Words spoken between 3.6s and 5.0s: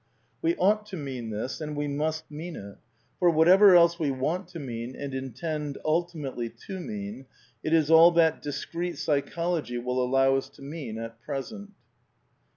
else we want to mean